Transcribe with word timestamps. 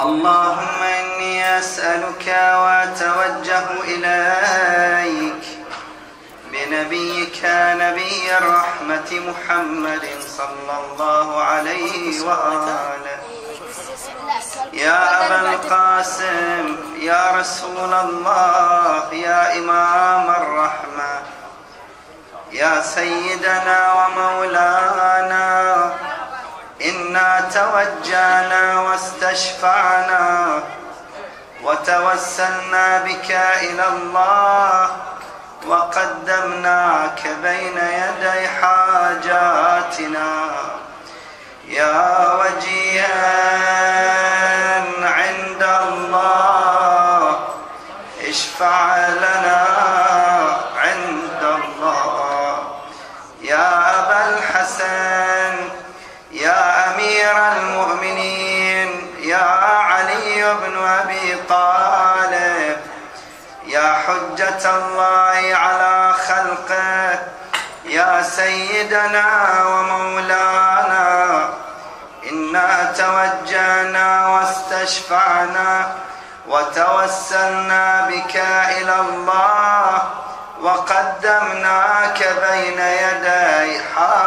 اللهم 0.00 0.82
إني 0.82 1.58
أسألك 1.58 2.26
وأتوجه 2.26 3.66
إليك 3.84 5.44
بنبيك 6.52 7.40
نبي 7.54 8.36
الرحمة 8.38 9.10
محمد 9.28 10.08
صلى 10.36 10.74
الله 10.84 11.42
عليه 11.42 12.20
وآله. 12.20 13.18
يا 14.72 15.26
أبا 15.26 15.50
القاسم 15.50 16.76
يا 16.98 17.30
رسول 17.38 17.92
الله 17.94 19.14
يا 19.14 19.58
إمام 19.58 20.30
الرحمة 20.30 21.22
يا 22.52 22.80
سيدنا 22.82 23.92
ومولانا 23.92 25.73
إنا 27.54 27.62
توجهنا 27.62 28.80
واستشفعنا 28.80 30.62
وتوسلنا 31.62 32.98
بك 32.98 33.30
إلى 33.62 33.86
الله 33.88 34.90
وقدمناك 35.66 37.22
بين 37.42 37.78
يدي 37.78 38.48
حاجاتنا. 38.48 40.30
يا 41.68 42.32
وجيها 42.32 43.34
عند 45.02 45.62
الله 45.62 47.38
اشفع 48.28 49.08
لنا 49.08 49.66
عند 50.76 51.42
الله. 51.42 52.58
يا 53.42 54.00
أبا 54.00 54.20
الحسن 54.28 55.54
يا 56.32 56.63
الله 64.66 65.56
على 65.56 66.14
خلقه. 66.28 67.18
يا 67.84 68.22
سيدنا 68.22 69.26
ومولانا 69.66 71.48
إنا 72.32 72.92
توجهنا 72.98 74.28
واستشفعنا 74.28 75.92
وتوسلنا 76.48 78.06
بك 78.08 78.36
إلى 78.78 78.96
الله 79.00 80.02
وقدمناك 80.60 82.18
بين 82.18 82.80
يدي 82.80 83.80
حاجاتنا 83.94 84.23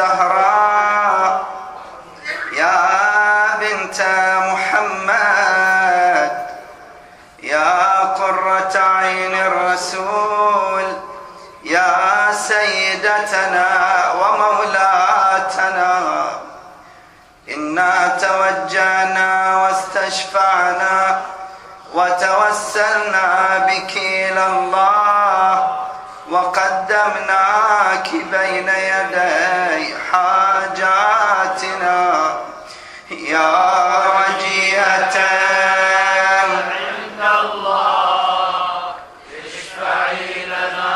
zahra 0.00 0.39
وقدمناك 27.10 28.08
بين 28.10 28.68
يدي 28.68 29.94
حاجاتنا 30.12 32.00
يا 33.10 33.52
وجيهة 34.08 35.16
عند 36.70 37.20
الله 37.40 38.94
اشفعي 39.44 40.44
لنا 40.46 40.94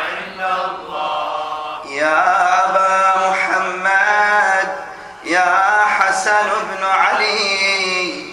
عند 0.00 0.40
الله 0.40 1.80
يا 1.86 2.20
أبا 2.64 3.28
محمد 3.28 4.68
يا 5.24 5.84
حسن 5.98 6.48
بن 6.70 6.84
علي 6.84 8.30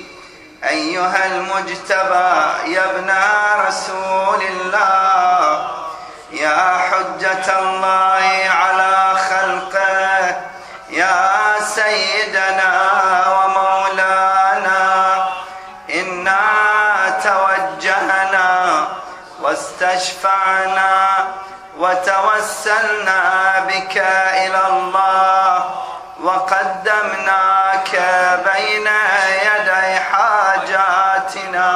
أيها 0.63 1.25
المجتبى 1.25 2.31
يا 2.73 2.85
ابن 2.85 3.09
رسول 3.67 4.41
الله. 4.41 5.06
واستشفعنا 19.97 21.27
وتوسلنا 21.77 23.21
بك 23.67 23.97
إلى 24.33 24.61
الله 24.67 25.65
وقدمناك 26.23 27.91
بين 28.45 28.87
يدي 29.45 29.99
حاجاتنا. 29.99 31.69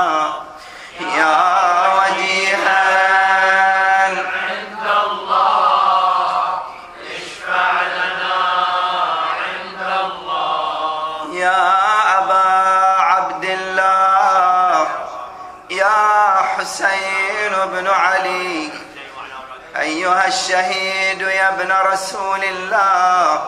أيها 20.11 20.27
الشهيد 20.27 21.21
يا 21.21 21.49
ابن 21.49 21.71
رسول 21.71 22.43
الله 22.43 23.41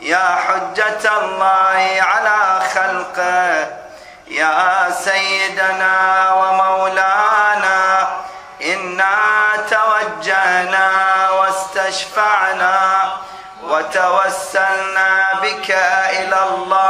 يا 0.00 0.36
حجة 0.46 1.18
الله 1.18 2.02
على 2.02 2.60
خلقه 2.74 3.66
يا 4.26 4.90
سيدنا 4.90 5.96
ومولانا 6.32 8.08
إنا 8.62 9.16
توجهنا 9.70 10.90
واستشفعنا 11.30 12.76
وتوسلنا 13.62 15.32
بك 15.42 15.70
إلى 16.10 16.42
الله. 16.42 16.81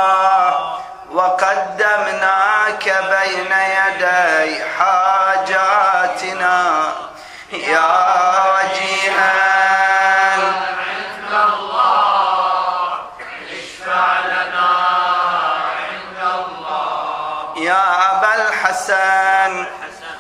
يا 17.62 18.12
أبا 18.12 18.34
الحسن 18.34 19.66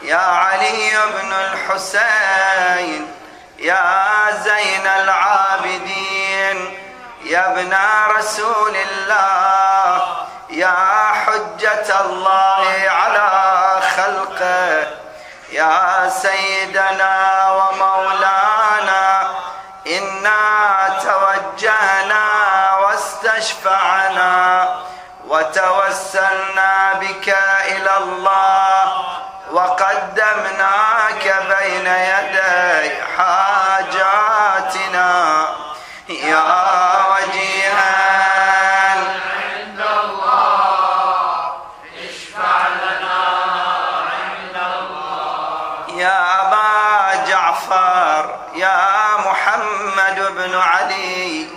يا 0.02 0.16
علي 0.16 0.90
بن 0.90 1.32
الحسين 1.32 3.14
يا 3.58 4.30
زين 4.44 4.86
العابدين 4.86 6.78
يا 7.24 7.52
ابن 7.52 7.76
رسول 8.16 8.76
الله 8.76 10.16
يا 10.50 11.12
حجة 11.26 12.00
الله 12.00 12.90
على 12.90 13.30
خلقه 13.96 14.86
يا 15.52 16.08
سيدنا 16.08 17.50
ومولانا 17.50 19.30
إنا 19.86 20.98
توجهنا 21.02 22.24
واستشفعنا 22.82 24.68
وتوسلنا 25.28 26.71
بك 27.00 27.28
إلى 27.66 27.96
الله 27.96 29.04
وقدمناك 29.52 31.24
بين 31.48 31.86
يدي 31.86 32.90
حاجاتنا. 33.16 35.10
يا 36.08 36.44
وجيها 37.10 37.96
عند 39.52 39.80
الله 39.80 41.52
اشفع 42.04 42.58
لنا 42.68 43.22
عند 44.12 44.56
الله. 44.56 46.00
يا 46.00 46.20
أبا 46.40 46.70
جعفر 47.28 48.22
يا 48.54 48.80
محمد 49.16 50.18
بن 50.36 50.54
علي. 50.58 51.48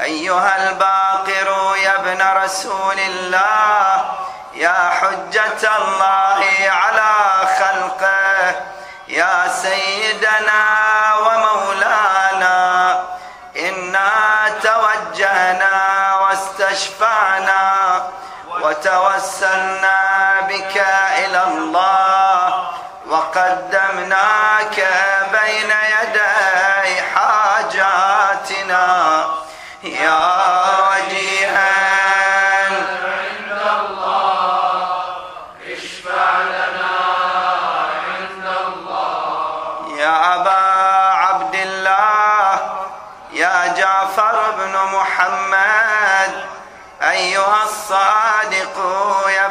أيها 0.00 0.68
الباقر 0.68 1.76
يا 1.76 1.94
ابن 1.94 2.42
رسول 2.44 2.98
الله 2.98 4.09
يا 4.60 4.90
حجة 5.00 5.76
الله 5.78 6.44
على 6.68 7.12
خلقه 7.58 8.54
يا 9.08 9.48
سيدنا 9.48 10.64
ومولانا 11.16 12.58
إنا 13.56 14.10
توجهنا 14.62 15.74
واستشفعنا 16.20 17.62
وتوسلنا 18.62 20.00
بك 20.48 20.76
إلى 21.18 21.42
الله 21.44 22.70
وقدمناك 23.08 24.76
بين 25.32 25.70
يدي 25.70 27.02
حاجاتنا. 27.14 28.86
يا 29.82 30.49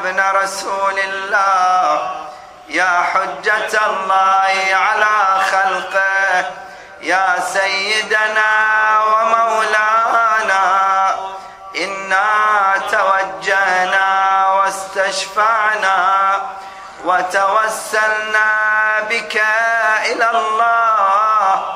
ابن 0.10 0.20
رسول 0.42 1.00
الله. 1.00 2.12
يا 2.70 3.04
حجة 3.14 3.86
الله 3.86 4.76
على 4.76 5.42
خلقه 5.52 6.46
يا 7.02 7.40
سيدنا 7.54 8.52
ومولانا. 9.10 10.66
إنا 11.76 12.28
توجهنا 12.92 14.08
واستشفعنا 14.48 15.98
وتوسلنا 17.06 18.50
بك 19.10 19.44
إلى 20.06 20.30
الله. 20.32 21.76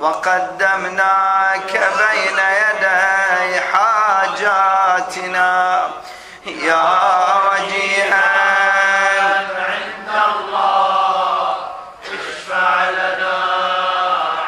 وقدمناك 0.00 1.72
بين 1.72 2.38
يدي 2.38 3.60
حاجاتنا. 3.72 5.50
يا 6.46 6.84
وجيها. 7.50 8.24
عند 9.58 10.08
الله 10.28 11.56
اشفع 12.04 12.90
لنا 12.90 13.36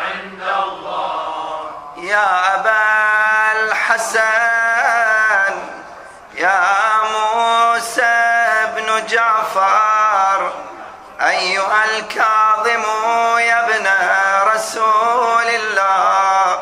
عند 0.04 0.42
الله 0.64 1.70
يا 1.96 2.54
أبا 2.54 2.82
الحسن 3.62 5.54
يا 6.34 6.62
موسى 7.14 8.16
بن 8.76 9.06
جعفر 9.06 10.52
أيها 11.20 11.84
الكاظم 11.84 12.84
يا 13.38 13.58
ابن 13.64 13.86
رسول 14.54 15.48
الله 15.48 16.58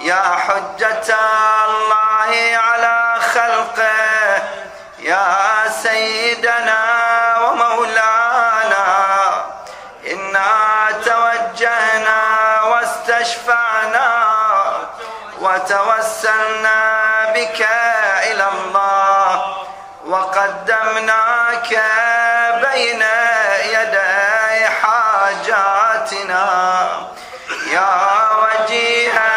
يا 0.00 0.22
حجة 0.46 1.16
الله 1.68 2.58
على 2.58 2.93
يا 5.04 5.68
سيدنا 5.82 6.80
ومولانا 7.44 8.86
إنا 10.06 10.52
توجهنا 11.04 12.22
واستشفعنا 12.62 14.08
وتوسلنا 15.40 16.78
بك 17.34 17.68
إلى 18.30 18.48
الله 18.48 19.56
وقدمناك 20.06 21.70
بين 22.64 23.02
يدي 23.64 24.66
حاجاتنا. 24.82 26.44
يا 27.72 27.90
وجيها 28.42 29.33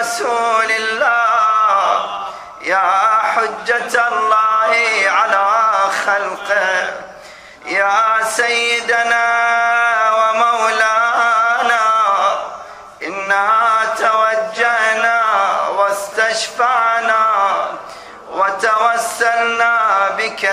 رسول 0.00 0.70
الله. 0.70 2.26
يا 2.60 2.92
حجة 3.34 4.08
الله 4.08 4.72
على 5.06 5.46
خلقه. 6.06 6.92
يا 7.66 8.22
سيدنا 8.24 9.26
ومولانا. 10.18 11.86
إنا 13.02 13.48
توجهنا 13.98 15.22
واستشفعنا 15.68 17.24
وتوسلنا 18.30 19.74
بك 20.18 20.44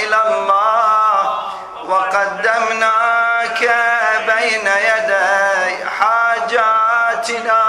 إلى 0.00 0.18
الله. 0.28 1.42
وقدمناك 1.84 3.60
بين 4.26 4.66
يدي 4.66 5.88
حاجاتنا. 5.98 7.62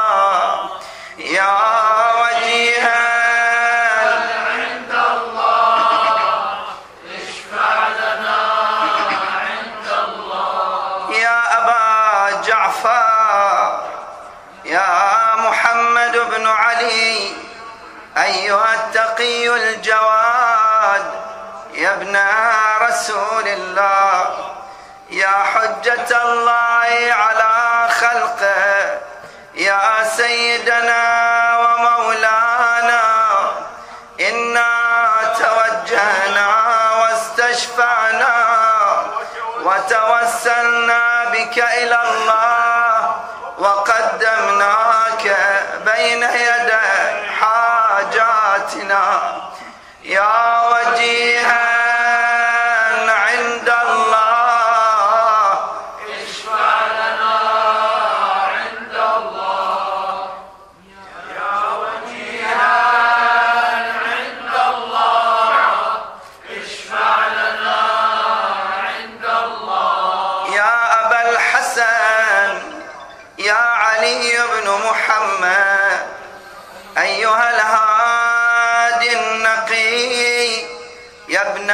الله 4.93 6.65
اشفع 7.17 7.87
لنا 7.87 8.37
عند 9.45 9.87
الله 10.07 11.15
يا 11.15 11.39
أبا 11.57 12.41
جعفر 12.41 13.81
يا 14.65 15.35
محمد 15.35 16.17
بن 16.17 16.47
علي 16.47 17.33
أيها 18.17 18.73
التقي 18.73 19.49
الجواد 19.49 21.11
يا 21.73 21.93
ابن 21.93 22.17
رسول 22.81 23.47
الله 23.47 24.51
يا 25.09 25.43
حجة 25.53 26.23
الله 26.23 27.13
على 27.13 27.89
خلقه 27.89 29.10
يا 29.55 30.03
سيدنا 30.17 31.03
ومولانا 31.59 33.01
إنا 34.19 34.71
توجهنا 35.39 36.47
واستشفعنا 37.01 38.35
وتوسلنا 39.63 41.25
بك 41.33 41.57
إلى 41.57 41.99
الله 42.03 43.15
وقدمناك 43.59 45.10
يا 81.41 81.47
ابن 81.47 81.71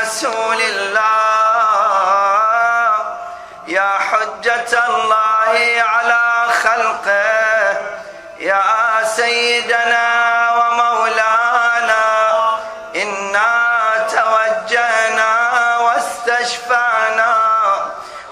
رسول 0.00 0.60
الله 0.60 1.16
يا 3.66 3.90
حجة 3.98 4.86
الله 4.88 5.82
على 5.82 6.22
خلقه 6.62 7.76
يا 8.38 8.64
سيدنا 9.04 10.06
ومولانا 10.52 12.04
إنا 12.96 13.52
توجهنا 14.12 15.32
واستشفعنا 15.78 17.36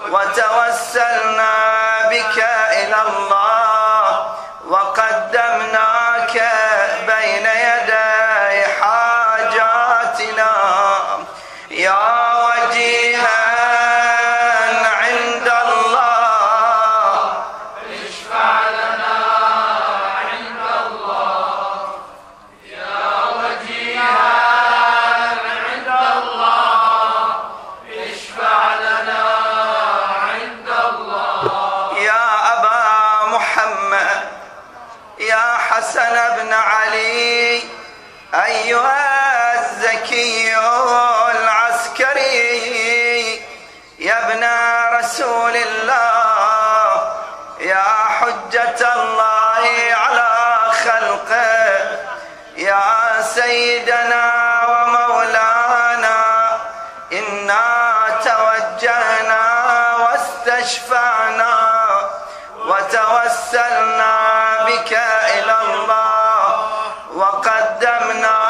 وتوسلنا 0.09 1.53
بك 2.09 2.37
إلى 2.71 3.01
الله 3.07 4.35
وقدمناك 4.67 6.35
بين 7.07 7.45
يدي 7.45 7.80
سيدنا 53.51 54.25
ومولانا 54.71 56.19
إنا 57.13 57.63
توجهنا 58.23 59.43
واستشفعنا 60.01 61.53
وتوسلنا 62.65 64.13
بك 64.67 64.93
إلى 65.35 65.55
الله 65.73 66.69
وقدمنا 67.13 68.40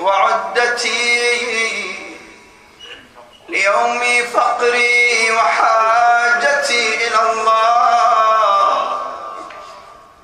وعدتي 0.00 1.38
ليوم 3.48 4.00
فقري 4.34 5.30
وحاجتي 5.30 7.06
إلى 7.06 7.20
الله 7.32 8.98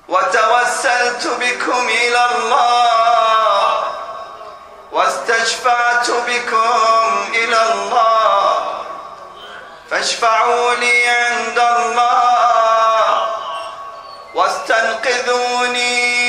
وتوسلت 0.09 1.27
بكم 1.27 1.89
إلى 1.89 2.27
الله 2.37 3.85
واستشفعت 4.93 6.11
بكم 6.11 7.33
إلى 7.35 7.73
الله 7.73 8.85
فاشفعوا 9.91 10.75
لي 10.75 11.07
عند 11.09 11.59
الله 11.59 13.27
واستنقذوني 14.35 16.24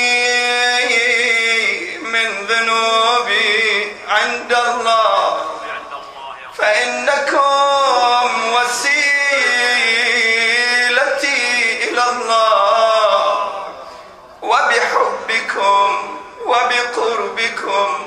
منكم 17.76 18.06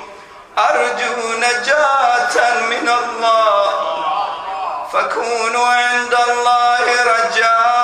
أرجو 0.58 1.32
نجاة 1.38 2.60
من 2.60 2.88
الله. 2.88 3.70
فكونوا 4.92 5.68
عند 5.68 6.14
الله 6.28 6.86
رجاءً. 7.04 7.79